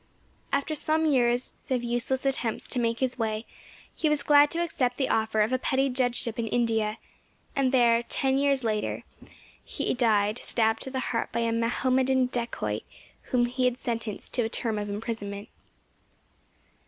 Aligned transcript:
After 0.51 0.73
some 0.73 1.05
years 1.05 1.53
of 1.69 1.83
useless 1.83 2.25
attempts 2.25 2.67
to 2.69 2.79
make 2.79 3.01
his 3.01 3.19
way, 3.19 3.45
he 3.95 4.09
was 4.09 4.23
glad 4.23 4.49
to 4.49 4.57
accept 4.59 4.97
the 4.97 5.09
offer 5.09 5.41
of 5.41 5.53
a 5.53 5.59
petty 5.59 5.89
judgeship 5.89 6.39
in 6.39 6.47
India, 6.47 6.97
and 7.55 7.71
there, 7.71 8.01
ten 8.01 8.39
years 8.39 8.63
later, 8.63 9.03
he 9.63 9.93
died, 9.93 10.39
stabbed 10.43 10.81
to 10.81 10.89
the 10.89 11.11
heart 11.13 11.31
by 11.31 11.41
a 11.41 11.51
Mahomedan 11.51 12.29
dacoit 12.31 12.81
whom 13.29 13.45
he 13.45 13.65
had 13.65 13.77
sentenced 13.77 14.33
to 14.33 14.41
a 14.41 14.49
term 14.49 14.79
of 14.79 14.89
imprisonment. 14.89 15.49